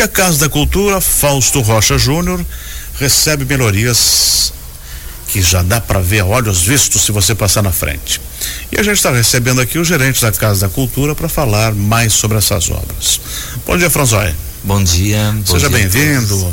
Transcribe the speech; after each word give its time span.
E 0.00 0.02
a 0.02 0.08
Casa 0.08 0.38
da 0.38 0.48
Cultura, 0.48 0.98
Fausto 0.98 1.60
Rocha 1.60 1.98
Júnior, 1.98 2.42
recebe 2.98 3.44
melhorias 3.44 4.50
que 5.28 5.42
já 5.42 5.60
dá 5.60 5.78
para 5.78 6.00
ver 6.00 6.20
a 6.20 6.24
olhos 6.24 6.62
vistos 6.62 7.02
se 7.02 7.12
você 7.12 7.34
passar 7.34 7.62
na 7.62 7.70
frente. 7.70 8.18
E 8.72 8.80
a 8.80 8.82
gente 8.82 8.96
está 8.96 9.10
recebendo 9.10 9.60
aqui 9.60 9.78
o 9.78 9.84
gerente 9.84 10.22
da 10.22 10.32
Casa 10.32 10.66
da 10.66 10.72
Cultura 10.72 11.14
para 11.14 11.28
falar 11.28 11.74
mais 11.74 12.14
sobre 12.14 12.38
essas 12.38 12.70
obras. 12.70 13.20
Bom 13.66 13.76
dia, 13.76 13.90
Franzói. 13.90 14.34
Bom 14.64 14.82
dia. 14.82 15.36
Seja 15.44 15.68
bem-vindo. 15.68 16.50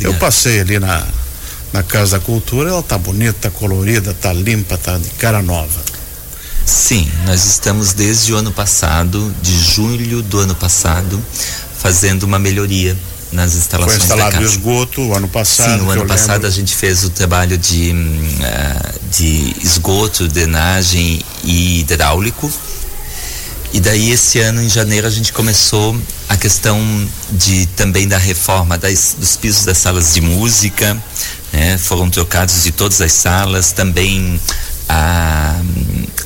Eu 0.00 0.14
passei 0.14 0.60
ali 0.60 0.78
na, 0.78 1.04
na 1.72 1.82
Casa 1.82 2.16
da 2.16 2.24
Cultura, 2.24 2.70
ela 2.70 2.82
tá 2.84 2.96
bonita, 2.96 3.34
tá 3.40 3.50
colorida, 3.50 4.14
tá 4.14 4.32
limpa, 4.32 4.78
tá 4.78 4.96
de 4.98 5.08
cara 5.18 5.42
nova. 5.42 5.88
Sim, 6.64 7.10
nós 7.24 7.44
estamos 7.44 7.92
desde 7.94 8.32
o 8.32 8.36
ano 8.36 8.52
passado, 8.52 9.34
de 9.42 9.58
julho 9.58 10.22
do 10.22 10.38
ano 10.38 10.54
passado, 10.54 11.20
fazendo 11.78 12.24
uma 12.24 12.38
melhoria 12.38 12.96
nas 13.32 13.54
instalações 13.54 14.04
Foi 14.04 14.04
instalado 14.04 14.38
o 14.38 14.44
esgoto 14.44 15.02
o 15.02 15.14
ano 15.14 15.28
passado. 15.28 15.80
Sim, 15.80 15.86
o 15.86 15.90
ano 15.90 16.06
passado 16.06 16.32
lembro. 16.32 16.48
a 16.48 16.50
gente 16.50 16.74
fez 16.74 17.04
o 17.04 17.10
trabalho 17.10 17.58
de, 17.58 17.92
uh, 17.92 19.00
de 19.16 19.54
esgoto, 19.62 20.26
drenagem 20.28 21.20
e 21.44 21.80
hidráulico. 21.80 22.50
E 23.72 23.80
daí 23.80 24.10
esse 24.12 24.40
ano, 24.40 24.62
em 24.62 24.68
janeiro, 24.68 25.06
a 25.06 25.10
gente 25.10 25.30
começou 25.30 25.94
a 26.26 26.36
questão 26.38 26.80
de 27.30 27.66
também 27.76 28.08
da 28.08 28.16
reforma 28.16 28.78
das, 28.78 29.14
dos 29.18 29.36
pisos 29.36 29.66
das 29.66 29.76
salas 29.76 30.14
de 30.14 30.22
música, 30.22 30.96
né? 31.52 31.76
Foram 31.76 32.08
trocados 32.08 32.62
de 32.62 32.72
todas 32.72 33.02
as 33.02 33.12
salas, 33.12 33.72
também 33.72 34.40
a, 34.88 35.54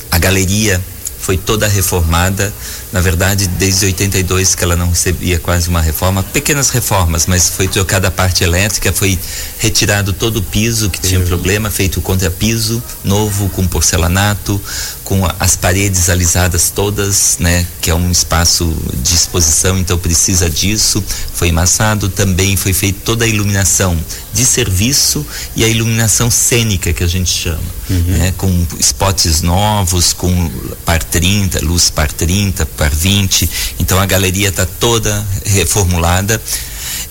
a 0.08 0.18
galeria 0.18 0.80
foi 1.22 1.38
toda 1.38 1.68
reformada. 1.68 2.52
Na 2.92 3.00
verdade, 3.00 3.46
desde 3.46 3.86
82 3.86 4.56
que 4.56 4.64
ela 4.64 4.74
não 4.74 4.90
recebia 4.90 5.38
quase 5.38 5.68
uma 5.68 5.80
reforma, 5.80 6.22
pequenas 6.22 6.68
reformas, 6.68 7.26
mas 7.26 7.48
foi 7.48 7.68
trocada 7.68 8.08
a 8.08 8.10
parte 8.10 8.42
elétrica, 8.42 8.92
foi 8.92 9.18
retirado 9.58 10.12
todo 10.12 10.38
o 10.38 10.42
piso 10.42 10.90
que 10.90 11.00
tinha 11.00 11.20
problema, 11.20 11.70
feito 11.70 12.00
o 12.00 12.02
contrapiso 12.02 12.82
novo 13.04 13.48
com 13.50 13.66
porcelanato, 13.68 14.60
com 15.04 15.24
as 15.38 15.56
paredes 15.56 16.10
alisadas 16.10 16.70
todas, 16.70 17.36
né, 17.38 17.66
que 17.80 17.90
é 17.90 17.94
um 17.94 18.10
espaço 18.10 18.74
de 19.02 19.14
exposição, 19.14 19.78
então 19.78 19.96
precisa 19.98 20.50
disso. 20.50 21.02
Foi 21.34 21.48
emassado, 21.48 22.08
também 22.08 22.56
foi 22.56 22.72
feita 22.72 23.00
toda 23.04 23.24
a 23.24 23.28
iluminação 23.28 23.98
de 24.32 24.44
serviço 24.44 25.24
e 25.54 25.64
a 25.64 25.68
iluminação 25.68 26.30
cênica 26.30 26.92
que 26.92 27.04
a 27.04 27.06
gente 27.06 27.30
chama, 27.30 27.60
uhum. 27.90 28.02
né, 28.08 28.34
com 28.36 28.66
spots 28.80 29.42
novos, 29.42 30.12
com 30.12 30.50
par 30.84 31.02
30, 31.12 31.60
luz 31.64 31.90
par 31.90 32.10
30, 32.10 32.64
par 32.64 32.90
20. 32.90 33.48
Então 33.78 34.00
a 34.00 34.06
galeria 34.06 34.48
está 34.48 34.64
toda 34.64 35.24
reformulada. 35.44 36.40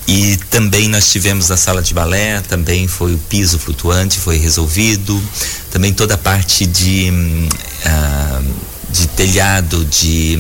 E 0.08 0.38
também 0.49 0.89
nós 0.89 1.09
tivemos 1.09 1.52
a 1.52 1.58
sala 1.58 1.81
de 1.81 1.93
balé, 1.93 2.41
também 2.41 2.88
foi 2.88 3.13
o 3.13 3.17
piso 3.17 3.59
flutuante, 3.59 4.19
foi 4.19 4.38
resolvido. 4.38 5.21
Também 5.69 5.93
toda 5.93 6.16
a 6.16 6.17
parte 6.17 6.66
de. 6.66 7.11
Uh, 7.85 8.71
de 8.91 9.08
telhado, 9.08 9.85
de 9.85 10.38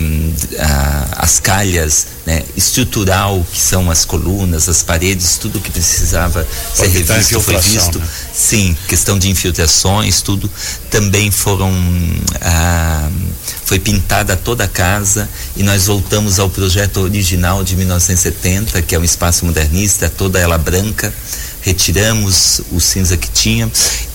uh, 0.53 1.07
as 1.15 1.39
calhas 1.39 2.07
né, 2.25 2.43
estrutural, 2.55 3.45
que 3.49 3.57
são 3.57 3.89
as 3.89 4.03
colunas, 4.03 4.67
as 4.67 4.83
paredes, 4.83 5.37
tudo 5.37 5.59
que 5.61 5.71
precisava 5.71 6.45
ser 6.73 6.87
revisto 6.87 7.39
foi 7.39 7.57
visto. 7.59 7.97
Né? 7.97 8.05
Sim, 8.33 8.75
questão 8.87 9.19
de 9.19 9.29
infiltrações, 9.29 10.21
tudo 10.21 10.49
também 10.89 11.29
foram 11.29 11.69
uh, 11.71 13.11
foi 13.65 13.79
pintada 13.79 14.35
toda 14.37 14.63
a 14.63 14.67
casa 14.67 15.29
e 15.55 15.63
nós 15.63 15.87
voltamos 15.87 16.39
ao 16.39 16.49
projeto 16.49 17.01
original 17.01 17.63
de 17.63 17.75
1970, 17.75 18.81
que 18.81 18.95
é 18.95 18.99
um 18.99 19.03
espaço 19.03 19.45
modernista, 19.45 20.09
toda 20.09 20.39
ela 20.39 20.57
branca. 20.57 21.13
Retiramos 21.61 22.61
o 22.71 22.79
cinza 22.79 23.15
que 23.17 23.29
tinha 23.29 23.71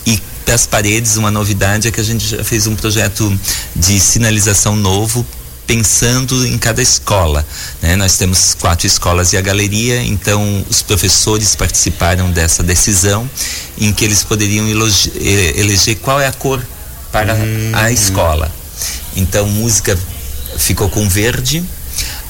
e 0.06 0.20
das 0.46 0.66
paredes, 0.66 1.16
uma 1.16 1.30
novidade 1.30 1.88
é 1.88 1.90
que 1.90 2.00
a 2.00 2.04
gente 2.04 2.26
já 2.26 2.44
fez 2.44 2.66
um 2.66 2.76
projeto 2.76 3.38
de 3.74 3.98
sinalização 3.98 4.76
novo 4.76 5.26
pensando 5.66 6.46
em 6.46 6.56
cada 6.56 6.80
escola. 6.80 7.44
Né? 7.82 7.96
Nós 7.96 8.16
temos 8.16 8.54
quatro 8.54 8.86
escolas 8.86 9.32
e 9.32 9.36
a 9.36 9.40
galeria, 9.40 10.02
então 10.02 10.64
os 10.70 10.82
professores 10.82 11.54
participaram 11.56 12.30
dessa 12.30 12.62
decisão 12.62 13.28
em 13.78 13.92
que 13.92 14.04
eles 14.04 14.22
poderiam 14.22 14.66
eleger 14.68 15.96
qual 15.96 16.20
é 16.20 16.26
a 16.26 16.32
cor 16.32 16.64
para 17.10 17.34
hum. 17.34 17.72
a 17.72 17.90
escola. 17.90 18.50
Então 19.16 19.46
música 19.48 19.98
ficou 20.58 20.88
com 20.88 21.08
verde, 21.08 21.64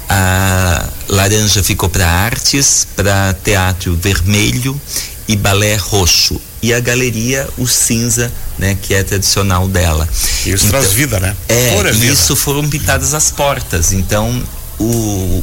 a 0.09 0.89
laranja 1.09 1.63
ficou 1.63 1.89
para 1.89 2.09
artes, 2.09 2.87
para 2.97 3.35
teatro 3.45 3.97
vermelho 3.97 4.81
e 5.29 5.37
balé 5.37 5.77
roxo 5.77 6.41
e 6.67 6.75
a 6.75 6.81
galeria 6.81 7.49
o 7.57 7.65
cinza, 7.65 8.33
né, 8.59 8.77
que 8.83 8.93
é 8.93 9.05
tradicional 9.05 9.69
dela. 9.69 10.09
Isso 10.45 10.67
então, 10.67 10.81
traz 10.81 10.93
vida, 10.93 11.21
né? 11.21 11.37
É, 11.49 11.77
é 11.77 11.93
vida. 11.93 12.13
isso 12.13 12.35
foram 12.35 12.69
pintadas 12.69 13.15
as 13.15 13.31
portas. 13.31 13.93
Então, 13.93 14.43
o, 14.77 14.85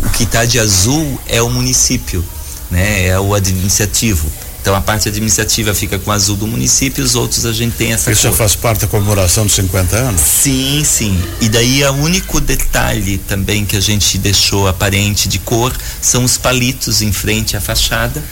o 0.03 0.09
que 0.17 0.23
está 0.23 0.43
de 0.43 0.59
azul 0.59 1.17
é 1.25 1.41
o 1.41 1.49
município, 1.49 2.23
né? 2.69 3.07
É 3.07 3.17
o 3.17 3.33
administrativo. 3.33 4.29
Então 4.61 4.73
a 4.73 4.79
parte 4.79 5.09
administrativa 5.09 5.73
fica 5.73 5.99
com 5.99 6.09
o 6.09 6.13
azul 6.13 6.37
do 6.37 6.47
município, 6.47 7.03
os 7.03 7.15
outros 7.15 7.45
a 7.45 7.51
gente 7.51 7.75
tem 7.75 7.91
essa 7.91 8.09
Isso 8.09 8.29
cor. 8.29 8.37
faz 8.37 8.55
parte 8.55 8.81
da 8.81 8.87
comemoração 8.87 9.45
dos 9.45 9.55
50 9.55 9.95
anos? 9.97 10.21
Sim, 10.21 10.81
sim. 10.85 11.21
E 11.41 11.49
daí 11.49 11.83
o 11.83 11.91
único 11.91 12.39
detalhe 12.39 13.17
também 13.17 13.65
que 13.65 13.75
a 13.75 13.81
gente 13.81 14.17
deixou 14.17 14.65
aparente 14.65 15.27
de 15.27 15.37
cor 15.39 15.73
são 16.01 16.23
os 16.23 16.37
palitos 16.37 17.01
em 17.01 17.11
frente 17.11 17.57
à 17.57 17.61
fachada. 17.61 18.23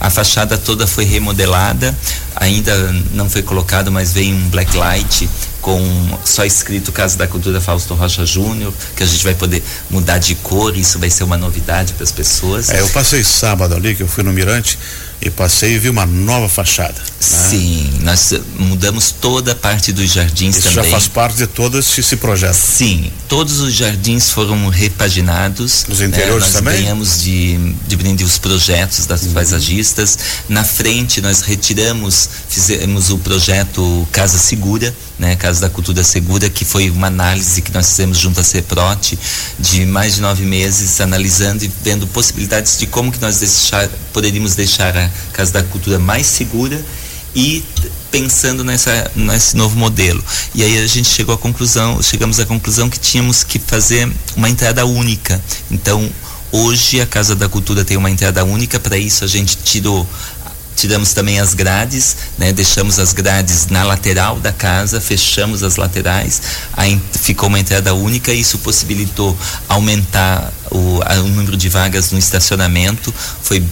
A 0.00 0.08
fachada 0.08 0.56
toda 0.56 0.86
foi 0.86 1.04
remodelada, 1.04 1.96
ainda 2.34 2.74
não 3.12 3.28
foi 3.28 3.42
colocado, 3.42 3.92
mas 3.92 4.12
vem 4.12 4.32
um 4.32 4.48
black 4.48 4.74
light 4.76 5.28
com 5.60 6.18
só 6.24 6.44
escrito 6.44 6.90
Casa 6.90 7.18
da 7.18 7.26
Cultura 7.26 7.60
Fausto 7.60 7.94
Rocha 7.94 8.24
Júnior, 8.24 8.72
que 8.96 9.02
a 9.02 9.06
gente 9.06 9.22
vai 9.22 9.34
poder 9.34 9.62
mudar 9.90 10.18
de 10.18 10.34
cor, 10.36 10.74
isso 10.76 10.98
vai 10.98 11.10
ser 11.10 11.24
uma 11.24 11.36
novidade 11.36 11.92
para 11.92 12.04
as 12.04 12.10
pessoas. 12.10 12.70
É, 12.70 12.80
eu 12.80 12.88
passei 12.88 13.22
sábado 13.22 13.74
ali, 13.74 13.94
que 13.94 14.02
eu 14.02 14.08
fui 14.08 14.24
no 14.24 14.32
Mirante, 14.32 14.78
e 15.20 15.28
passei 15.28 15.74
e 15.74 15.78
vi 15.78 15.88
uma 15.88 16.06
nova 16.06 16.48
fachada. 16.48 16.98
Né? 16.98 17.04
Sim, 17.20 17.90
nós 18.00 18.32
mudamos 18.58 19.10
toda 19.10 19.52
a 19.52 19.54
parte 19.54 19.92
dos 19.92 20.10
jardins 20.10 20.56
Isso 20.56 20.70
também. 20.70 20.84
já 20.84 20.90
faz 20.90 21.06
parte 21.06 21.36
de 21.36 21.46
todo 21.46 21.78
esse, 21.78 22.00
esse 22.00 22.16
projeto. 22.16 22.54
Sim, 22.54 23.12
todos 23.28 23.60
os 23.60 23.74
jardins 23.74 24.30
foram 24.30 24.68
repaginados. 24.68 25.84
Os 25.88 26.00
interiores 26.00 26.46
né? 26.46 26.52
nós 26.52 26.52
também? 26.52 26.82
ganhamos 26.82 27.22
de, 27.22 27.74
de 27.86 27.96
brinde 27.96 28.24
os 28.24 28.38
projetos 28.38 29.04
das 29.04 29.24
uhum. 29.24 29.32
paisagistas. 29.32 30.18
Na 30.48 30.64
frente 30.64 31.20
nós 31.20 31.42
retiramos, 31.42 32.28
fizemos 32.48 33.10
o 33.10 33.18
projeto 33.18 34.08
Casa 34.10 34.38
Segura, 34.38 34.94
né? 35.18 35.36
Casa 35.36 35.60
da 35.60 35.68
Cultura 35.68 36.02
Segura, 36.02 36.48
que 36.48 36.64
foi 36.64 36.88
uma 36.88 37.08
análise 37.08 37.60
que 37.60 37.72
nós 37.72 37.90
fizemos 37.90 38.16
junto 38.16 38.40
à 38.40 38.44
CEPROT 38.44 39.18
de 39.58 39.84
mais 39.84 40.14
de 40.14 40.22
nove 40.22 40.44
meses, 40.44 40.98
analisando 41.02 41.62
e 41.62 41.70
vendo 41.82 42.06
possibilidades 42.06 42.78
de 42.78 42.86
como 42.86 43.12
que 43.12 43.20
nós 43.20 43.38
deixar, 43.38 43.86
poderíamos 44.14 44.54
deixar 44.54 44.96
a 44.96 45.09
Casa 45.32 45.52
da 45.52 45.62
Cultura 45.62 45.98
mais 45.98 46.26
segura 46.26 46.82
e 47.34 47.64
pensando 48.10 48.64
nessa 48.64 49.10
nesse 49.14 49.56
novo 49.56 49.78
modelo. 49.78 50.22
E 50.54 50.62
aí 50.62 50.78
a 50.78 50.86
gente 50.86 51.08
chegou 51.08 51.34
à 51.34 51.38
conclusão, 51.38 52.02
chegamos 52.02 52.40
à 52.40 52.46
conclusão 52.46 52.88
que 52.88 52.98
tínhamos 52.98 53.44
que 53.44 53.58
fazer 53.58 54.10
uma 54.36 54.48
entrada 54.48 54.84
única. 54.84 55.40
Então, 55.70 56.10
hoje 56.50 57.00
a 57.00 57.06
Casa 57.06 57.36
da 57.36 57.48
Cultura 57.48 57.84
tem 57.84 57.96
uma 57.96 58.10
entrada 58.10 58.44
única, 58.44 58.80
para 58.80 58.96
isso 58.96 59.24
a 59.24 59.28
gente 59.28 59.56
tirou 59.58 60.06
tiramos 60.80 61.12
também 61.12 61.38
as 61.38 61.52
grades, 61.52 62.16
né? 62.38 62.54
Deixamos 62.54 62.98
as 62.98 63.12
grades 63.12 63.66
na 63.66 63.84
lateral 63.84 64.40
da 64.40 64.50
casa, 64.50 64.98
fechamos 64.98 65.62
as 65.62 65.76
laterais, 65.76 66.40
aí 66.72 66.98
ficou 67.12 67.50
uma 67.50 67.60
entrada 67.60 67.92
única 67.92 68.32
e 68.32 68.40
isso 68.40 68.58
possibilitou 68.58 69.36
aumentar 69.68 70.50
o, 70.70 71.00
o 71.00 71.28
número 71.28 71.54
de 71.54 71.68
vagas 71.68 72.12
no 72.12 72.18
estacionamento, 72.18 73.12
foi 73.42 73.62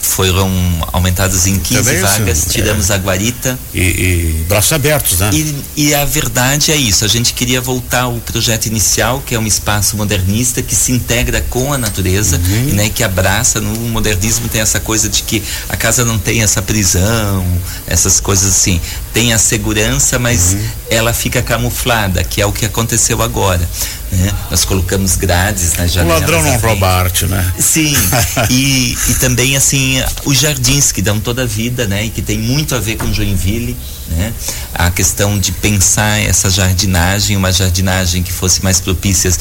foram 0.00 0.50
aumentadas 0.92 1.46
em 1.46 1.58
15 1.58 1.82
Também 1.82 2.00
vagas, 2.00 2.38
isso, 2.38 2.50
tiramos 2.50 2.90
é. 2.90 2.94
a 2.94 2.96
guarita. 2.96 3.58
E, 3.74 3.80
e, 3.80 4.44
braços 4.48 4.72
abertos, 4.72 5.20
né? 5.20 5.30
E, 5.32 5.54
e, 5.76 5.94
a 5.94 6.04
verdade 6.04 6.72
é 6.72 6.76
isso, 6.76 7.04
a 7.04 7.08
gente 7.08 7.34
queria 7.34 7.60
voltar 7.60 8.02
ao 8.02 8.14
projeto 8.14 8.66
inicial, 8.66 9.22
que 9.24 9.34
é 9.34 9.38
um 9.38 9.46
espaço 9.46 9.96
modernista 9.96 10.62
que 10.62 10.74
se 10.74 10.92
integra 10.92 11.44
com 11.50 11.72
a 11.72 11.78
natureza, 11.78 12.36
uhum. 12.36 12.74
né, 12.74 12.88
que 12.88 13.02
abraça, 13.02 13.60
no 13.60 13.74
modernismo 13.88 14.48
tem 14.48 14.60
essa 14.60 14.80
coisa 14.80 15.08
de 15.08 15.22
que 15.22 15.42
a 15.68 15.76
casa 15.76 16.04
não 16.04 16.18
tem 16.18 16.42
essa 16.42 16.62
prisão, 16.62 17.44
essas 17.86 18.20
coisas 18.20 18.50
assim. 18.50 18.80
Tem 19.16 19.32
a 19.32 19.38
segurança, 19.38 20.18
mas 20.18 20.52
uhum. 20.52 20.68
ela 20.90 21.14
fica 21.14 21.40
camuflada, 21.40 22.22
que 22.22 22.38
é 22.38 22.44
o 22.44 22.52
que 22.52 22.66
aconteceu 22.66 23.22
agora. 23.22 23.66
Né? 24.12 24.30
Nós 24.50 24.62
colocamos 24.66 25.16
grades 25.16 25.72
nas 25.72 25.90
janelas. 25.90 26.18
O 26.18 26.20
ladrão 26.20 26.42
não 26.42 26.58
rouba 26.58 26.86
arte, 26.86 27.24
né? 27.24 27.54
Sim. 27.58 27.94
e, 28.50 28.94
e 29.08 29.14
também 29.14 29.56
assim 29.56 30.02
os 30.26 30.38
jardins 30.38 30.92
que 30.92 31.00
dão 31.00 31.18
toda 31.18 31.44
a 31.44 31.46
vida, 31.46 31.86
né? 31.86 32.04
E 32.04 32.10
que 32.10 32.20
tem 32.20 32.38
muito 32.38 32.74
a 32.74 32.78
ver 32.78 32.96
com 32.96 33.10
Joinville, 33.10 33.74
né? 34.08 34.34
A 34.74 34.90
questão 34.90 35.38
de 35.38 35.50
pensar 35.50 36.20
essa 36.20 36.50
jardinagem, 36.50 37.38
uma 37.38 37.50
jardinagem 37.50 38.22
que 38.22 38.30
fosse 38.30 38.62
mais 38.62 38.80
propícia 38.80 39.32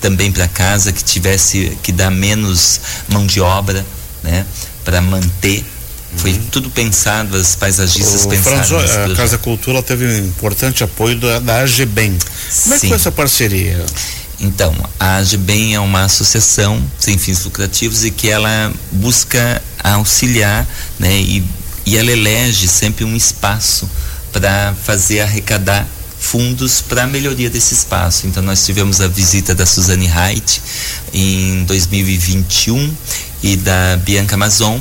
também 0.00 0.30
para 0.30 0.46
casa, 0.46 0.92
que 0.92 1.02
tivesse 1.02 1.76
que 1.82 1.90
dar 1.90 2.12
menos 2.12 2.80
mão 3.08 3.26
de 3.26 3.40
obra, 3.40 3.84
né, 4.22 4.46
para 4.84 5.00
manter 5.00 5.64
foi 6.16 6.32
uhum. 6.32 6.46
tudo 6.50 6.70
pensado, 6.70 7.36
as 7.36 7.54
paisagistas 7.54 8.24
o 8.24 8.28
pensaram. 8.28 8.64
Franzo, 8.64 9.12
a 9.12 9.14
Casa 9.14 9.38
Cultura 9.38 9.82
teve 9.82 10.06
um 10.06 10.26
importante 10.26 10.82
apoio 10.82 11.18
da, 11.18 11.38
da 11.38 11.60
AGBEM. 11.60 12.16
Como 12.62 12.74
é 12.74 12.78
que 12.78 12.88
foi 12.88 12.96
essa 12.96 13.12
parceria? 13.12 13.84
Então, 14.38 14.74
a 15.00 15.16
AGBEM 15.16 15.74
é 15.74 15.80
uma 15.80 16.04
associação 16.04 16.82
sem 16.98 17.16
fins 17.16 17.44
lucrativos 17.44 18.04
e 18.04 18.10
que 18.10 18.28
ela 18.28 18.72
busca 18.92 19.62
auxiliar, 19.82 20.66
né, 20.98 21.14
e, 21.20 21.44
e 21.86 21.96
ela 21.96 22.10
elege 22.10 22.68
sempre 22.68 23.04
um 23.04 23.16
espaço 23.16 23.88
para 24.32 24.74
fazer 24.84 25.20
arrecadar 25.20 25.86
fundos 26.18 26.80
para 26.80 27.04
a 27.04 27.06
melhoria 27.06 27.48
desse 27.48 27.74
espaço. 27.74 28.26
Então 28.26 28.42
nós 28.42 28.64
tivemos 28.66 29.00
a 29.00 29.08
visita 29.08 29.54
da 29.54 29.64
Suzane 29.64 30.10
Haidt 30.10 30.60
em 31.12 31.64
2021 31.64 32.94
e 33.42 33.56
da 33.56 33.96
Bianca 33.98 34.34
Amazon 34.34 34.80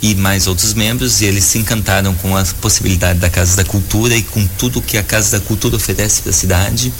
e 0.00 0.14
mais 0.14 0.46
outros 0.46 0.74
membros 0.74 1.20
e 1.20 1.24
eles 1.24 1.44
se 1.44 1.58
encantaram 1.58 2.14
com 2.14 2.36
a 2.36 2.44
possibilidade 2.60 3.18
da 3.18 3.28
Casa 3.28 3.56
da 3.56 3.64
Cultura 3.64 4.14
e 4.14 4.22
com 4.22 4.46
tudo 4.58 4.80
que 4.80 4.96
a 4.96 5.02
Casa 5.02 5.38
da 5.38 5.44
Cultura 5.44 5.76
oferece 5.76 6.22
para 6.22 6.30
a 6.30 6.34
cidade 6.34 6.92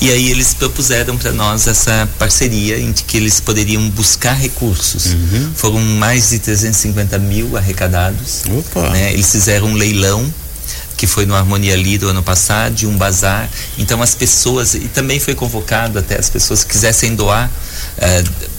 e 0.00 0.10
aí 0.10 0.30
eles 0.30 0.52
propuseram 0.52 1.16
para 1.16 1.32
nós 1.32 1.66
essa 1.66 2.08
parceria 2.18 2.78
em 2.78 2.92
que 2.92 3.16
eles 3.16 3.40
poderiam 3.40 3.88
buscar 3.90 4.34
recursos 4.34 5.06
uhum. 5.06 5.52
foram 5.54 5.80
mais 5.80 6.30
de 6.30 6.38
350 6.38 7.18
mil 7.18 7.56
arrecadados 7.56 8.42
né? 8.90 9.12
eles 9.12 9.30
fizeram 9.30 9.68
um 9.68 9.74
leilão 9.74 10.32
que 11.02 11.06
foi 11.08 11.26
no 11.26 11.34
Harmonia 11.34 11.74
Lido 11.74 12.08
ano 12.08 12.22
passado, 12.22 12.74
de 12.74 12.86
um 12.86 12.96
bazar. 12.96 13.50
Então 13.76 14.00
as 14.00 14.14
pessoas, 14.14 14.74
e 14.74 14.86
também 14.86 15.18
foi 15.18 15.34
convocado 15.34 15.98
até 15.98 16.16
as 16.16 16.30
pessoas 16.30 16.62
que 16.62 16.70
quisessem 16.70 17.16
doar 17.16 17.50
uh, 17.98 18.51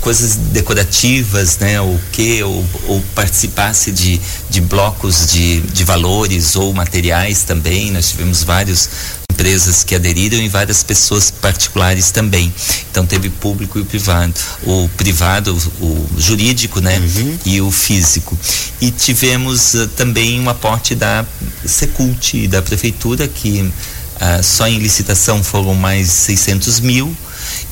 coisas 0.00 0.36
decorativas, 0.36 1.58
né, 1.58 1.80
ou 1.80 2.00
que, 2.12 2.42
ou, 2.42 2.64
ou 2.88 3.02
participasse 3.14 3.90
de, 3.90 4.20
de 4.48 4.60
blocos 4.60 5.26
de, 5.26 5.60
de 5.60 5.84
valores 5.84 6.56
ou 6.56 6.72
materiais 6.72 7.42
também. 7.42 7.90
Nós 7.90 8.10
tivemos 8.10 8.42
várias 8.42 8.88
empresas 9.30 9.82
que 9.82 9.94
aderiram 9.94 10.38
e 10.38 10.48
várias 10.48 10.82
pessoas 10.82 11.30
particulares 11.30 12.10
também. 12.10 12.52
Então 12.90 13.04
teve 13.04 13.28
público 13.28 13.78
e 13.78 13.82
o 13.82 13.84
privado, 13.84 14.34
o 14.62 14.88
privado, 14.96 15.58
o 15.80 16.06
jurídico, 16.16 16.80
né, 16.80 16.98
uhum. 16.98 17.38
e 17.44 17.60
o 17.60 17.70
físico. 17.70 18.38
E 18.80 18.90
tivemos 18.90 19.74
uh, 19.74 19.88
também 19.88 20.40
um 20.40 20.48
aporte 20.48 20.94
da 20.94 21.24
Secult 21.66 22.46
da 22.48 22.62
prefeitura 22.62 23.26
que 23.26 23.62
uh, 23.62 24.42
só 24.42 24.68
em 24.68 24.78
licitação 24.78 25.42
foram 25.42 25.74
mais 25.74 26.10
600 26.10 26.80
mil 26.80 27.14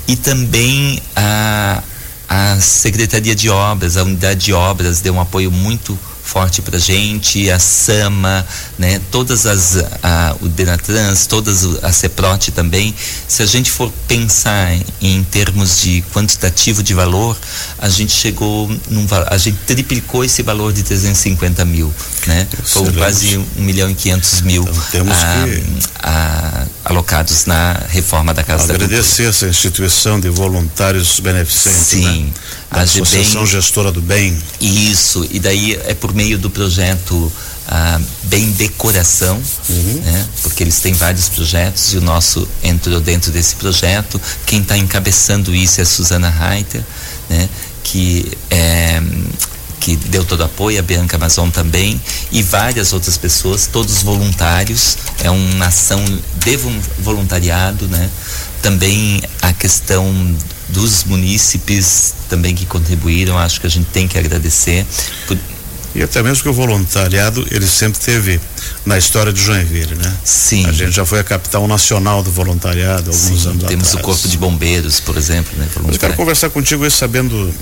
e 0.09 0.17
também 0.17 1.01
a 1.15 1.83
a 2.33 2.59
Secretaria 2.59 3.35
de 3.35 3.51
Obras, 3.51 3.99
a 3.99 4.05
Unidade 4.05 4.47
de 4.47 4.55
Obras 4.55 5.03
deu 5.03 5.13
um 5.13 5.21
apoio 5.21 5.51
muito 5.51 5.99
forte 6.23 6.63
para 6.63 6.79
gente, 6.79 7.51
a 7.51 7.59
Sama, 7.59 8.47
né, 8.79 9.01
todas 9.11 9.45
as 9.45 9.77
a, 10.03 10.37
o 10.41 10.49
Denatrans, 10.49 11.27
todas 11.27 11.65
a 11.83 11.93
Ceprote 11.93 12.51
também. 12.53 12.95
Se 13.29 13.43
a 13.43 13.47
gente 13.47 13.71
for 13.71 13.93
pensar 14.07 14.73
em, 14.73 14.85
em, 15.01 15.25
termos 15.25 15.81
de 15.83 16.03
quantitativo 16.13 16.83
de 16.83 16.95
valor, 16.95 17.37
a 17.79 17.89
gente 17.89 18.13
chegou 18.13 18.69
num, 18.89 19.07
a 19.27 19.37
gente 19.37 19.59
triplicou 19.67 20.25
esse 20.25 20.43
valor 20.43 20.73
de 20.73 20.83
350 20.83 21.65
mil, 21.65 21.93
né? 22.27 22.47
Foram 22.65 22.93
quase 22.93 23.37
um 23.37 23.47
milhão 23.57 23.91
e 23.91 23.95
quinhentos 23.95 24.41
mil 24.41 24.63
então, 24.63 24.83
temos 24.91 25.17
a, 25.19 25.45
que... 25.45 25.65
a, 26.03 26.67
alocados 26.85 27.47
na 27.47 27.81
reforma 27.89 28.33
da 28.33 28.43
Casa 28.43 28.73
Agradecer 28.73 29.25
da 29.25 29.29
Cultura. 29.29 29.29
essa 29.29 29.49
instituição 29.49 30.21
de 30.21 30.29
voluntários 30.29 31.21
beneficentes. 31.21 31.87
Sim. 31.87 32.25
Né? 32.25 32.33
A 32.73 32.81
Associação 32.83 33.47
Gestora 33.47 33.93
do 33.93 34.01
Bem. 34.01 34.37
Isso, 34.61 35.27
e 35.31 35.39
daí 35.39 35.79
é 35.85 35.95
por 35.95 36.15
meio 36.15 36.39
do 36.39 36.49
projeto 36.51 37.31
ah, 37.69 38.01
Bem 38.25 38.51
Decoração, 38.53 39.41
uhum. 39.69 40.01
né? 40.05 40.27
porque 40.43 40.63
eles 40.63 40.81
têm 40.81 40.95
vários 40.95 41.29
projetos 41.29 41.93
e 41.93 41.99
o 41.99 42.01
nosso 42.01 42.49
entrou 42.63 43.01
dentro 43.01 43.31
desse 43.31 43.55
projeto. 43.57 44.21
Quem 44.47 44.63
está 44.63 44.77
encabeçando 44.77 45.55
isso 45.55 45.81
é 45.81 45.83
a 45.83 45.87
Suzana 45.87 46.31
Reiter, 46.31 46.83
né? 47.29 47.49
que 47.85 48.27
é 48.51 49.03
que 49.83 49.97
deu 49.97 50.25
todo 50.25 50.45
apoio, 50.45 50.79
a 50.79 50.83
Bianca 50.83 51.17
Amazon 51.17 51.51
também, 51.51 52.01
e 52.31 52.41
várias 52.41 52.93
outras 52.93 53.17
pessoas, 53.17 53.67
todos 53.67 54.01
voluntários, 54.05 54.97
é 55.25 55.29
uma 55.29 55.67
ação 55.67 56.05
de 56.37 56.57
voluntariado, 57.01 57.89
né? 57.89 58.09
Também 58.63 59.21
a 59.41 59.53
questão 59.53 60.37
dos 60.73 61.05
munícipes 61.05 62.15
também 62.29 62.55
que 62.55 62.67
contribuíram, 62.67 63.39
acho 63.39 63.61
que 63.61 63.67
a 63.67 63.71
gente 63.71 63.87
tem 63.87 64.09
que 64.09 64.19
agradecer. 64.19 64.87
Por... 65.27 65.39
E 65.95 66.03
até 66.03 66.23
mesmo 66.23 66.43
que 66.43 66.49
o 66.49 66.53
voluntariado, 66.55 67.47
ele 67.51 67.67
sempre 67.67 68.01
teve 68.01 68.41
na 68.87 68.97
história 68.97 69.31
de 69.31 69.43
Joinville, 69.43 69.95
né? 69.95 70.13
Sim. 70.25 70.67
A 70.67 70.73
gente 70.73 70.93
já 70.93 71.05
foi 71.05 71.21
a 71.21 71.25
capital 71.25 71.69
nacional 71.69 72.23
do 72.23 72.31
voluntariado 72.31 73.11
alguns 73.11 73.43
Sim, 73.43 73.49
anos 73.51 73.65
temos 73.65 73.89
atrás. 73.89 74.03
o 74.03 74.07
corpo 74.07 74.27
de 74.27 74.39
bombeiros, 74.39 75.01
por 75.01 75.19
exemplo, 75.19 75.53
né? 75.59 75.69
Eu 75.93 75.99
quero 75.99 76.15
conversar 76.15 76.49
contigo 76.49 76.85
aí 76.85 76.91
sabendo, 76.91 77.53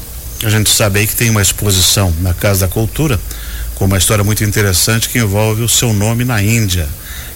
a 0.45 0.49
gente 0.49 0.71
sabe 0.71 1.01
aí 1.01 1.07
que 1.09 1.17
tem 1.17 1.29
uma 1.29 1.43
exposição 1.43 2.15
na 2.21 2.33
Casa 2.33 2.67
da 2.67 2.73
Cultura 2.73 3.19
com 3.75 3.87
uma 3.87 3.99
história 3.99 4.23
muito 4.23 4.45
interessante 4.45 5.09
que 5.09 5.19
envolve 5.19 5.63
o 5.63 5.69
seu 5.69 5.93
nome 5.93 6.25
na 6.25 6.41
Índia. 6.41 6.89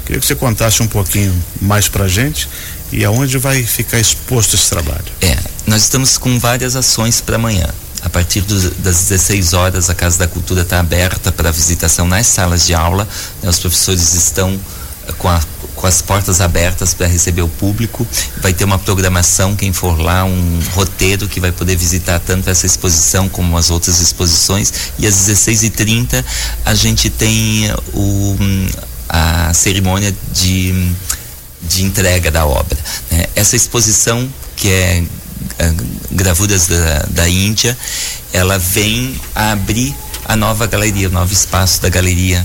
Queria 0.05 0.20
que 0.20 0.27
você 0.27 0.35
contasse 0.35 0.82
um 0.82 0.87
pouquinho 0.87 1.35
mais 1.61 1.88
pra 1.88 2.06
gente 2.06 2.49
e 2.93 3.05
aonde 3.05 3.38
vai 3.38 3.65
ficar 3.65 3.99
exposto 3.99 4.55
esse 4.55 4.69
trabalho? 4.69 5.05
É, 5.20 5.37
nós 5.67 5.83
estamos 5.83 6.19
com 6.19 6.39
várias 6.39 6.77
ações 6.77 7.21
para 7.21 7.37
amanhã. 7.37 7.69
A 8.03 8.11
partir 8.11 8.43
do, 8.43 8.71
das 8.83 9.05
16 9.05 9.55
horas, 9.55 9.89
a 9.89 9.95
Casa 9.95 10.19
da 10.19 10.29
Cultura 10.29 10.61
está 10.61 10.79
aberta 10.79 11.33
para 11.33 11.51
visitação 11.51 12.07
nas 12.07 12.27
salas 12.27 12.67
de 12.67 12.75
aula. 12.75 13.09
Né, 13.43 13.49
os 13.49 13.59
professores 13.59 14.13
estão 14.13 14.61
eh, 15.09 15.13
com, 15.17 15.29
a, 15.29 15.41
com 15.75 15.87
as 15.87 16.03
portas 16.03 16.43
abertas 16.43 16.93
para 16.93 17.07
receber 17.07 17.41
o 17.41 17.49
público. 17.49 18.07
Vai 18.43 18.53
ter 18.53 18.65
uma 18.65 18.79
programação, 18.79 19.57
quem 19.57 19.73
for 19.73 19.99
lá, 19.99 20.23
um 20.25 20.61
roteiro 20.75 21.27
que 21.27 21.41
vai 21.41 21.51
poder 21.51 21.77
visitar 21.77 22.21
tanto 22.21 22.51
essa 22.51 22.67
exposição 22.67 23.27
como 23.27 23.57
as 23.57 23.71
outras 23.71 24.01
exposições. 24.01 24.71
E 24.99 25.07
às 25.07 25.15
16h30 25.15 26.23
a 26.67 26.75
gente 26.75 27.09
tem 27.09 27.73
o, 27.95 28.37
a 29.09 29.55
cerimônia 29.55 30.15
de 30.31 30.93
de 31.67 31.83
entrega 31.83 32.31
da 32.31 32.45
obra. 32.45 32.77
Né? 33.11 33.27
Essa 33.35 33.57
exposição, 33.57 34.29
que 34.57 34.69
é 34.69 35.03
Gravuras 36.11 36.67
da, 36.67 37.07
da 37.11 37.29
Índia, 37.29 37.77
ela 38.33 38.59
vem 38.59 39.21
abrir 39.35 39.95
a 40.25 40.37
nova 40.37 40.67
galeria, 40.67 41.08
o 41.08 41.13
novo 41.13 41.32
espaço 41.32 41.82
da 41.82 41.89
galeria 41.89 42.44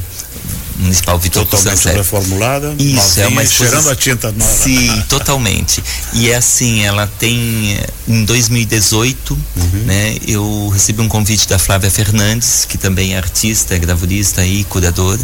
Municipal 0.80 1.20
Vitor 1.20 1.46
Totalmente 1.46 1.90
reformulada. 1.90 2.74
Isso, 2.80 2.96
novinha, 2.96 3.26
é 3.26 3.28
uma 3.28 3.44
exposição. 3.44 3.82
Cheirando 3.82 3.90
a 3.90 3.96
tinta 3.96 4.32
nova. 4.32 4.52
Sim, 4.52 5.04
totalmente. 5.10 5.84
E 6.14 6.32
é 6.32 6.36
assim, 6.36 6.84
ela 6.84 7.06
tem, 7.20 7.78
em 8.08 8.24
2018, 8.24 9.34
uhum. 9.34 9.70
né, 9.86 10.16
eu 10.26 10.70
recebi 10.70 11.02
um 11.02 11.10
convite 11.10 11.48
da 11.50 11.60
Flávia 11.60 11.92
Fernandes, 11.92 12.66
que 12.66 12.78
também 12.78 13.14
é 13.14 13.18
artista, 13.18 13.76
é 13.76 13.80
gravurista 13.80 14.46
e 14.46 14.64
curadora, 14.64 15.20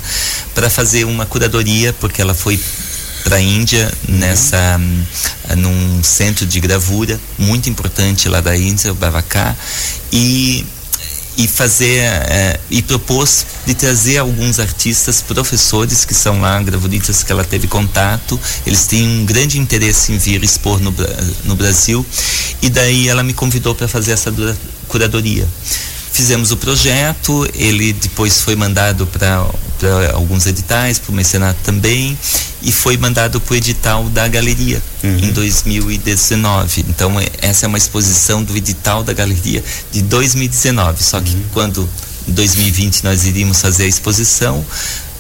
para 0.54 0.70
fazer 0.70 1.06
uma 1.06 1.26
curadoria, 1.26 1.94
porque 1.94 2.22
ela 2.22 2.34
foi 2.34 2.60
para 3.26 3.38
a 3.38 3.42
Índia 3.42 3.92
uhum. 4.08 4.16
nessa 4.18 4.80
num 5.58 6.04
centro 6.04 6.46
de 6.46 6.60
gravura 6.60 7.20
muito 7.38 7.70
importante 7.70 8.30
lá 8.30 8.40
da 8.40 8.56
Índia, 8.56 8.92
o 8.92 8.96
Bavacá, 8.96 9.56
e 10.14 10.66
e 11.38 11.48
fazer 11.48 12.00
é, 12.00 12.60
e 12.70 12.82
propôs 12.82 13.46
de 13.66 13.74
trazer 13.74 14.20
alguns 14.20 14.58
artistas 14.58 15.22
professores 15.22 16.06
que 16.06 16.14
são 16.14 16.40
lá 16.40 16.62
gravuristas 16.62 17.24
que 17.24 17.32
ela 17.32 17.44
teve 17.44 17.68
contato. 17.68 18.40
Eles 18.66 18.86
têm 18.86 19.06
um 19.06 19.26
grande 19.26 19.60
interesse 19.60 20.14
em 20.14 20.18
vir 20.18 20.42
expor 20.44 20.80
no, 20.80 20.96
no 21.44 21.56
Brasil. 21.56 22.06
E 22.62 22.70
daí 22.70 23.10
ela 23.10 23.22
me 23.22 23.34
convidou 23.34 23.76
para 23.76 23.88
fazer 23.88 24.14
essa 24.14 24.34
curadoria. 24.88 25.46
Fizemos 26.12 26.52
o 26.52 26.58
projeto, 26.58 27.46
ele 27.54 27.92
depois 27.92 28.42
foi 28.42 28.56
mandado 28.56 29.06
para 29.08 29.46
alguns 30.14 30.46
editais, 30.46 31.00
para 31.00 31.12
o 31.12 31.16
mecenato 31.16 31.60
também, 31.64 32.18
e 32.62 32.72
foi 32.72 32.98
mandado 32.98 33.40
para 33.40 33.54
o 33.54 33.56
edital 33.56 34.04
da 34.06 34.28
galeria 34.28 34.82
uhum. 35.04 35.18
em 35.18 35.32
2019. 35.32 36.86
Então, 36.90 37.20
é, 37.20 37.28
essa 37.42 37.66
é 37.66 37.68
uma 37.68 37.78
exposição 37.78 38.44
do 38.44 38.56
edital 38.56 39.04
da 39.04 39.14
galeria 39.14 39.64
de 39.92 40.02
2019. 40.02 41.04
Só 41.04 41.20
que 41.22 41.34
uhum. 41.34 41.44
quando 41.54 41.90
em 42.28 42.32
2020 42.32 43.04
nós 43.04 43.26
iríamos 43.26 43.62
fazer 43.62 43.84
a 43.84 43.88
exposição, 43.88 44.66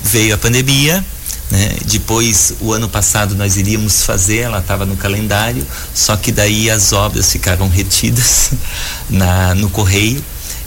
veio 0.03 0.35
a 0.35 0.37
pandemia. 0.37 1.03
Né? 1.51 1.75
Depois, 1.85 2.53
o 2.59 2.73
ano 2.73 2.89
passado, 2.89 3.35
nós 3.35 3.57
iríamos 3.57 4.03
fazer, 4.03 4.39
ela 4.39 4.59
estava 4.59 4.85
no 4.85 4.97
calendário, 4.97 5.65
só 5.93 6.17
que 6.17 6.31
daí 6.31 6.71
as 6.71 6.91
obras 6.91 7.31
ficaram 7.31 7.69
retidas 7.69 8.51
na, 9.09 9.53
no 9.53 9.69
correio 9.69 10.23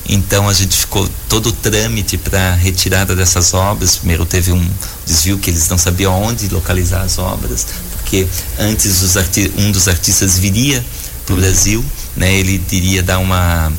então 0.08 0.48
a 0.48 0.52
gente 0.52 0.76
ficou 0.76 1.08
todo 1.28 1.50
o 1.50 1.52
trâmite 1.52 2.16
para 2.16 2.54
retirada 2.54 3.14
dessas 3.14 3.52
obras. 3.52 3.96
Primeiro 3.96 4.24
teve 4.24 4.52
um 4.52 4.70
desvio 5.06 5.38
que 5.38 5.50
eles 5.50 5.68
não 5.68 5.76
sabiam 5.76 6.12
onde 6.22 6.48
localizar 6.48 7.02
as 7.02 7.18
obras, 7.18 7.66
porque 7.98 8.26
antes 8.58 9.16
um 9.58 9.70
dos 9.70 9.86
artistas 9.86 10.38
viria 10.38 10.84
para 11.26 11.34
o 11.34 11.36
Brasil, 11.36 11.84
né? 12.16 12.32
Ele 12.32 12.62
iria 12.72 13.02
dar 13.02 13.18
uma 13.18 13.70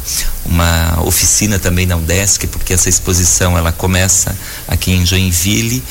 uma 0.46 1.02
oficina 1.04 1.60
também 1.60 1.86
na 1.86 1.96
UDESC, 1.96 2.48
porque 2.48 2.74
essa 2.74 2.90
exposição 2.90 3.58
ela 3.58 3.72
começa 3.72 4.36
aqui 4.68 4.92
em 4.92 5.06
Joinville, 5.06 5.84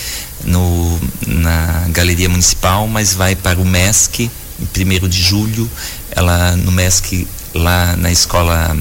no, 0.45 1.01
na 1.27 1.87
Galeria 1.91 2.29
Municipal, 2.29 2.87
mas 2.89 3.13
vai 3.15 3.35
para 3.35 3.61
o 3.61 3.65
MESC 3.65 4.31
em 4.61 5.05
1 5.05 5.09
de 5.09 5.23
julho, 5.23 5.71
ela 6.11 6.57
no 6.57 6.73
MESC 6.73 7.27
lá 7.55 7.97
na 7.97 8.11
escola 8.11 8.77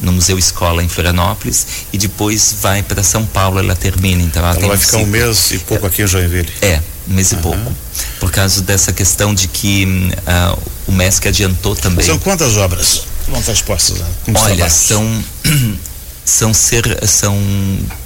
no 0.00 0.12
Museu 0.12 0.38
Escola 0.38 0.82
em 0.82 0.88
Florianópolis 0.88 1.66
e 1.92 1.98
depois 1.98 2.56
vai 2.60 2.82
para 2.82 3.02
São 3.02 3.24
Paulo, 3.26 3.58
ela 3.58 3.74
termina. 3.74 4.22
Então 4.22 4.44
ela, 4.44 4.56
ela 4.56 4.68
vai 4.68 4.76
ficar 4.76 4.98
um 4.98 5.06
mês 5.06 5.50
e 5.50 5.58
pouco 5.58 5.86
aqui 5.86 6.02
em 6.02 6.06
Joinville. 6.06 6.52
É, 6.62 6.80
um 7.08 7.14
mês 7.14 7.32
uhum. 7.32 7.38
e 7.38 7.42
pouco. 7.42 7.72
Por 8.20 8.30
causa 8.30 8.62
dessa 8.62 8.92
questão 8.92 9.34
de 9.34 9.48
que 9.48 9.84
uh, 9.84 10.58
o 10.86 10.92
MESC 10.92 11.28
adiantou 11.28 11.74
também. 11.74 12.04
São 12.04 12.18
quantas 12.18 12.56
obras 12.56 13.02
vão 13.28 13.40
estar 13.40 13.52
expostas? 13.52 14.02
Olha, 14.34 14.68
são 14.70 15.24
são 16.24 16.52
ser 16.52 17.06
são 17.06 17.36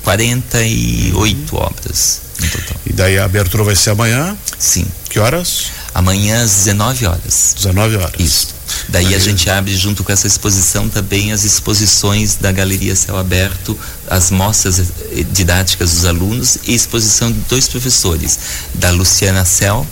48 0.04 1.54
uhum. 1.54 1.62
obras 1.62 2.20
no 2.40 2.48
total. 2.48 2.76
E 2.86 2.92
daí 2.92 3.18
a 3.18 3.24
abertura 3.24 3.64
vai 3.64 3.76
ser 3.76 3.90
amanhã? 3.90 4.36
Sim. 4.58 4.86
Que 5.08 5.18
horas? 5.18 5.66
Amanhã 5.94 6.42
às 6.42 6.64
19 6.64 7.06
horas. 7.06 7.54
19 7.56 7.96
horas. 7.96 8.14
Isso. 8.18 8.61
Daí 8.88 9.14
a 9.14 9.18
gente 9.18 9.48
abre 9.48 9.76
junto 9.76 10.04
com 10.04 10.12
essa 10.12 10.26
exposição 10.26 10.88
também 10.88 11.32
as 11.32 11.44
exposições 11.44 12.36
da 12.36 12.52
Galeria 12.52 12.94
Céu 12.94 13.16
Aberto, 13.16 13.78
as 14.08 14.30
mostras 14.30 14.78
eh, 14.78 15.24
didáticas 15.32 15.92
dos 15.92 16.04
alunos 16.04 16.58
e 16.64 16.74
exposição 16.74 17.30
de 17.30 17.38
dois 17.48 17.68
professores, 17.68 18.38
da 18.74 18.90
Luciana 18.90 19.44
Céu, 19.44 19.86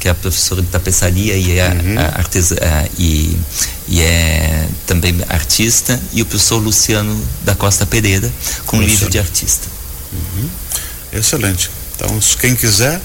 que 0.00 0.08
é 0.08 0.10
a 0.10 0.14
professora 0.14 0.62
de 0.62 0.68
tapeçaria 0.68 1.36
e 1.36 1.58
é, 1.58 1.68
uhum. 1.68 2.88
e, 2.98 3.38
e, 3.86 4.00
é 4.00 4.66
também 4.86 5.14
artista, 5.28 6.00
e 6.12 6.22
o 6.22 6.26
professor 6.26 6.56
Luciano 6.56 7.22
da 7.44 7.54
Costa 7.54 7.84
Pereira, 7.84 8.32
com 8.64 8.78
Luciano. 8.78 8.94
livro 8.94 9.10
de 9.10 9.18
artista. 9.18 9.68
Uhum. 10.12 10.48
Excelente. 11.12 11.70
Então, 11.94 12.18
quem 12.40 12.56
quiser, 12.56 13.00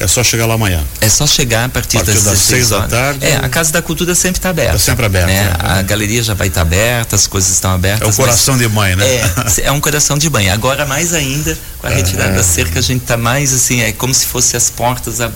é 0.00 0.06
só 0.06 0.22
chegar 0.24 0.46
lá 0.46 0.54
amanhã. 0.54 0.84
É 1.00 1.08
só 1.08 1.26
chegar 1.26 1.64
a 1.64 1.68
partir, 1.68 1.96
a 1.98 2.00
partir 2.00 2.14
das, 2.14 2.24
das 2.24 2.38
seis 2.38 2.70
da 2.70 2.86
tarde. 2.88 3.24
É, 3.24 3.36
a 3.36 3.48
Casa 3.48 3.72
da 3.72 3.80
Cultura 3.80 4.14
sempre 4.14 4.38
está 4.38 4.50
aberta. 4.50 4.76
Está 4.76 4.90
sempre 4.90 5.06
aberta. 5.06 5.28
Né? 5.28 5.56
É. 5.58 5.78
A 5.78 5.82
galeria 5.82 6.22
já 6.22 6.34
vai 6.34 6.48
estar 6.48 6.60
tá 6.60 6.66
aberta, 6.66 7.16
as 7.16 7.26
coisas 7.26 7.50
estão 7.50 7.70
abertas. 7.70 8.08
É 8.08 8.10
o 8.10 8.14
coração 8.14 8.58
de 8.58 8.68
mãe, 8.68 8.96
né? 8.96 9.04
É, 9.06 9.66
é 9.66 9.72
um 9.72 9.80
coração 9.80 10.18
de 10.18 10.28
mãe. 10.28 10.50
Agora 10.50 10.86
mais 10.86 11.14
ainda, 11.14 11.56
com 11.78 11.86
a 11.86 11.90
retirada 11.90 12.32
é. 12.32 12.36
da 12.36 12.42
cerca, 12.42 12.78
a 12.78 12.82
gente 12.82 13.02
está 13.02 13.16
mais 13.16 13.52
assim, 13.52 13.80
é 13.80 13.92
como 13.92 14.12
se 14.12 14.26
fossem 14.26 14.56
as 14.56 14.70
portas 14.70 15.20
a 15.20 15.30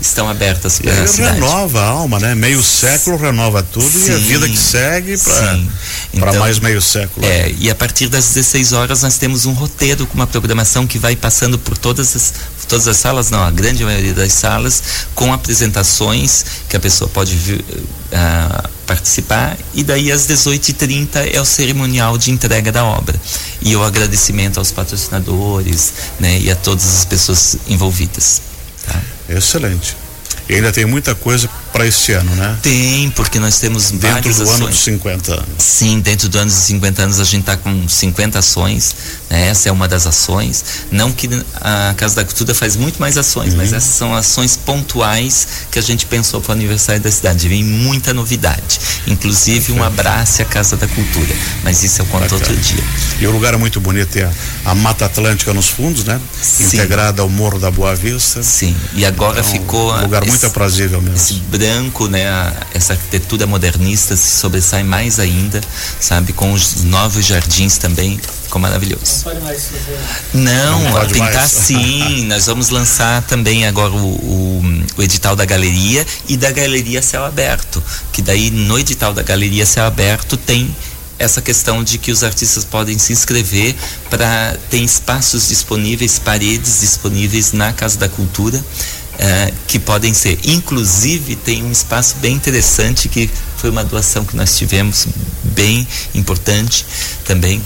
estão 0.00 0.28
abertas 0.28 0.78
para 0.78 1.02
a 1.02 1.06
cidade. 1.06 1.34
renova 1.34 1.80
a 1.80 1.86
alma, 1.86 2.18
né? 2.18 2.34
Meio 2.34 2.62
século 2.62 3.16
renova 3.16 3.62
tudo 3.62 3.88
sim, 3.88 4.10
e 4.10 4.14
a 4.14 4.18
vida 4.18 4.48
que 4.48 4.56
segue 4.56 5.16
para 5.18 5.58
então, 6.12 6.34
mais 6.40 6.58
meio 6.58 6.82
século. 6.82 7.24
É, 7.24 7.52
e 7.58 7.70
a 7.70 7.74
partir 7.74 8.08
das 8.08 8.26
16 8.28 8.72
horas 8.72 9.02
nós 9.02 9.16
temos 9.18 9.46
um 9.46 9.52
roteiro 9.52 10.06
com 10.06 10.14
uma 10.14 10.26
programação 10.26 10.86
que 10.86 10.98
vai 10.98 11.16
passando 11.16 11.58
por 11.58 11.78
todas 11.78 12.14
as 12.14 12.34
todas 12.66 12.88
as 12.88 12.96
salas, 12.96 13.30
não, 13.30 13.42
a 13.42 13.50
grande 13.50 13.84
maioria 13.84 14.14
das 14.14 14.32
salas, 14.32 14.82
com 15.14 15.32
apresentações 15.32 16.44
que 16.68 16.76
a 16.76 16.80
pessoa 16.80 17.08
pode 17.08 17.34
uh, 17.34 18.68
participar 18.86 19.56
e 19.74 19.82
daí 19.82 20.12
às 20.12 20.26
18h30 20.26 21.34
é 21.34 21.40
o 21.40 21.44
cerimonial 21.44 22.18
de 22.18 22.30
entrega 22.30 22.70
da 22.70 22.84
obra 22.84 23.18
e 23.60 23.74
o 23.74 23.82
agradecimento 23.82 24.58
aos 24.58 24.70
patrocinadores 24.70 25.92
né, 26.20 26.38
e 26.38 26.50
a 26.50 26.56
todas 26.56 26.86
as 26.98 27.04
pessoas 27.04 27.56
envolvidas. 27.68 28.42
Tá? 28.86 29.00
Excelente. 29.28 29.96
E 30.48 30.54
ainda 30.54 30.72
tem 30.72 30.84
muita 30.84 31.14
coisa 31.14 31.48
para 31.74 31.88
este 31.88 32.12
ano, 32.12 32.32
né? 32.36 32.56
Tem, 32.62 33.10
porque 33.10 33.40
nós 33.40 33.58
temos 33.58 33.90
dentro 33.90 34.32
do 34.32 34.42
ações. 34.44 34.60
ano 34.60 34.68
dos 34.68 34.78
50 34.78 35.32
anos. 35.32 35.46
Sim, 35.58 35.98
dentro 35.98 36.28
do 36.28 36.38
ano 36.38 36.48
dos 36.48 36.60
50 36.60 37.02
anos 37.02 37.18
a 37.18 37.24
gente 37.24 37.40
está 37.40 37.56
com 37.56 37.88
50 37.88 38.38
ações. 38.38 38.94
Né? 39.28 39.48
Essa 39.48 39.70
é 39.70 39.72
uma 39.72 39.88
das 39.88 40.06
ações. 40.06 40.64
Não 40.92 41.10
que 41.10 41.28
a 41.60 41.92
Casa 41.96 42.14
da 42.14 42.24
Cultura 42.24 42.54
faz 42.54 42.76
muito 42.76 43.00
mais 43.00 43.18
ações, 43.18 43.50
uhum. 43.50 43.56
mas 43.56 43.72
essas 43.72 43.92
são 43.92 44.14
ações 44.14 44.56
pontuais 44.56 45.48
que 45.72 45.76
a 45.76 45.82
gente 45.82 46.06
pensou 46.06 46.40
para 46.40 46.50
o 46.50 46.52
aniversário 46.52 47.02
da 47.02 47.10
cidade. 47.10 47.48
Vem 47.48 47.64
muita 47.64 48.14
novidade, 48.14 48.78
inclusive 49.08 49.72
um 49.72 49.82
abraço 49.82 50.42
à 50.42 50.44
Casa 50.44 50.76
da 50.76 50.86
Cultura. 50.86 51.34
Mas 51.64 51.82
isso 51.82 52.02
eu 52.02 52.06
conto 52.06 52.20
Bacana. 52.20 52.40
outro 52.40 52.56
dia. 52.56 52.84
E 53.18 53.26
o 53.26 53.32
lugar 53.32 53.52
é 53.52 53.56
muito 53.56 53.80
bonito, 53.80 54.10
tem 54.10 54.22
a, 54.22 54.30
a 54.64 54.76
Mata 54.76 55.06
Atlântica 55.06 55.52
nos 55.52 55.70
fundos, 55.70 56.04
né? 56.04 56.20
Sim. 56.40 56.66
Integrada 56.66 57.20
ao 57.20 57.28
Morro 57.28 57.58
da 57.58 57.72
Boa 57.72 57.96
Vista. 57.96 58.44
Sim. 58.44 58.76
E 58.94 59.04
agora 59.04 59.40
então, 59.40 59.50
ficou 59.50 59.92
um 59.92 60.02
lugar 60.02 60.24
muito 60.24 60.46
aprazível 60.46 61.02
mesmo. 61.02 61.16
Esse 61.16 61.34
branco, 61.64 62.08
né? 62.08 62.28
A, 62.28 62.52
essa 62.74 62.92
arquitetura 62.92 63.46
modernista 63.46 64.14
se 64.14 64.38
sobressai 64.38 64.82
mais 64.82 65.18
ainda, 65.18 65.62
sabe? 65.98 66.34
Com 66.34 66.52
os 66.52 66.84
novos 66.84 67.24
jardins 67.24 67.78
também, 67.78 68.20
ficou 68.42 68.60
maravilhoso. 68.60 69.24
Não, 69.24 69.40
mais 69.40 69.70
não, 70.34 70.80
não 70.82 71.06
pintar 71.08 71.32
mais. 71.32 71.50
sim. 71.50 72.26
Nós 72.28 72.46
vamos 72.46 72.68
lançar 72.68 73.22
também 73.22 73.66
agora 73.66 73.92
o, 73.92 73.96
o, 73.96 74.84
o, 74.98 75.02
edital 75.02 75.34
da 75.34 75.46
galeria 75.46 76.06
e 76.28 76.36
da 76.36 76.50
galeria 76.50 77.00
céu 77.00 77.24
aberto, 77.24 77.82
que 78.12 78.20
daí 78.20 78.50
no 78.50 78.78
edital 78.78 79.14
da 79.14 79.22
galeria 79.22 79.64
céu 79.64 79.86
aberto 79.86 80.36
tem 80.36 80.74
essa 81.18 81.40
questão 81.40 81.82
de 81.82 81.96
que 81.96 82.10
os 82.10 82.24
artistas 82.24 82.64
podem 82.64 82.98
se 82.98 83.12
inscrever 83.12 83.74
para 84.10 84.58
ter 84.68 84.78
espaços 84.78 85.48
disponíveis, 85.48 86.18
paredes 86.18 86.80
disponíveis 86.80 87.52
na 87.52 87.72
Casa 87.72 87.96
da 87.96 88.08
Cultura 88.08 88.62
é, 89.18 89.52
que 89.66 89.78
podem 89.78 90.12
ser. 90.12 90.38
Inclusive, 90.44 91.36
tem 91.36 91.62
um 91.62 91.70
espaço 91.70 92.16
bem 92.16 92.34
interessante 92.34 93.08
que 93.08 93.30
foi 93.56 93.70
uma 93.70 93.84
doação 93.84 94.24
que 94.24 94.36
nós 94.36 94.56
tivemos, 94.56 95.06
bem 95.42 95.86
importante 96.14 96.84
também, 97.24 97.62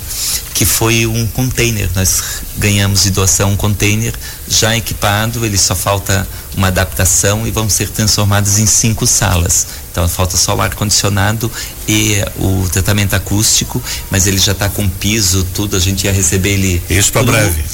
que 0.54 0.64
foi 0.64 1.06
um 1.06 1.26
container. 1.26 1.88
Nós 1.94 2.22
ganhamos 2.56 3.02
de 3.02 3.10
doação 3.10 3.52
um 3.52 3.56
container 3.56 4.14
já 4.48 4.76
equipado, 4.76 5.44
ele 5.44 5.58
só 5.58 5.74
falta 5.74 6.26
uma 6.56 6.68
adaptação 6.68 7.46
e 7.46 7.50
vão 7.50 7.68
ser 7.68 7.88
transformados 7.88 8.58
em 8.58 8.66
cinco 8.66 9.06
salas. 9.06 9.66
Então 9.90 10.08
falta 10.08 10.36
só 10.36 10.54
o 10.54 10.60
ar-condicionado 10.60 11.50
e 11.88 12.22
o 12.36 12.68
tratamento 12.70 13.14
acústico, 13.14 13.82
mas 14.10 14.26
ele 14.26 14.38
já 14.38 14.52
está 14.52 14.68
com 14.68 14.88
piso, 14.88 15.46
tudo, 15.54 15.76
a 15.76 15.80
gente 15.80 16.04
ia 16.04 16.12
receber 16.12 16.50
ele. 16.50 16.82
Isso 16.90 17.12
para 17.12 17.22
breve. 17.24 17.64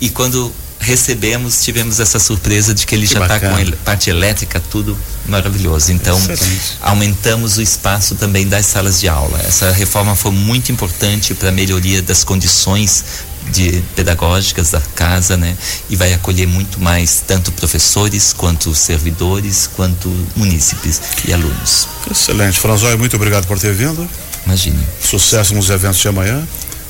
E 0.00 0.10
quando 0.10 0.52
recebemos, 0.80 1.62
tivemos 1.62 2.00
essa 2.00 2.18
surpresa 2.18 2.74
de 2.74 2.86
que 2.86 2.94
ele 2.94 3.06
que 3.06 3.14
já 3.14 3.20
está 3.20 3.40
com 3.40 3.46
a 3.46 3.76
parte 3.84 4.10
elétrica, 4.10 4.60
tudo 4.70 4.96
maravilhoso. 5.26 5.92
Então, 5.92 6.18
Excelente. 6.18 6.78
aumentamos 6.80 7.58
o 7.58 7.62
espaço 7.62 8.14
também 8.14 8.46
das 8.46 8.66
salas 8.66 9.00
de 9.00 9.08
aula. 9.08 9.38
Essa 9.46 9.70
reforma 9.72 10.14
foi 10.14 10.32
muito 10.32 10.72
importante 10.72 11.34
para 11.34 11.48
a 11.48 11.52
melhoria 11.52 12.00
das 12.00 12.24
condições 12.24 13.04
de 13.50 13.82
pedagógicas 13.96 14.70
da 14.70 14.80
casa, 14.94 15.36
né? 15.36 15.56
E 15.88 15.96
vai 15.96 16.12
acolher 16.12 16.46
muito 16.46 16.80
mais 16.80 17.22
tanto 17.26 17.50
professores 17.52 18.32
quanto 18.32 18.74
servidores, 18.74 19.68
quanto 19.74 20.08
munícipes 20.36 21.00
e 21.26 21.32
alunos. 21.32 21.88
Excelente, 22.10 22.58
Franzói, 22.58 22.96
muito 22.96 23.16
obrigado 23.16 23.46
por 23.46 23.58
ter 23.58 23.72
vindo. 23.72 24.08
Imagine. 24.44 24.78
Sucesso 25.02 25.54
nos 25.54 25.70
eventos 25.70 25.98
de 25.98 26.08
amanhã 26.08 26.46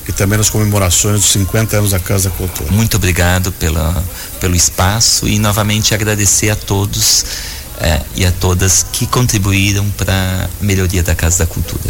e 0.09 0.13
também 0.13 0.39
nas 0.39 0.49
comemorações 0.49 1.21
dos 1.21 1.31
50 1.33 1.77
anos 1.77 1.91
da 1.91 2.01
Casa 2.01 2.31
da 2.31 2.35
Cultura. 2.35 2.73
Muito 2.73 2.97
obrigado 2.97 3.53
pela, 3.53 4.03
pelo 4.41 4.57
espaço 4.57 5.29
e 5.29 5.39
novamente 5.39 5.95
agradecer 5.95 6.49
a 6.49 6.57
todos 6.57 7.27
eh, 7.79 8.01
e 8.17 8.25
a 8.25 8.33
todas 8.33 8.85
que 8.91 9.07
contribuíram 9.07 9.89
para 9.91 10.49
a 10.61 10.65
melhoria 10.65 11.03
da 11.03 11.15
Casa 11.15 11.45
da 11.45 11.47
Cultura. 11.47 11.85